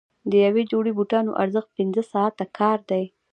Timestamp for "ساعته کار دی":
2.11-3.03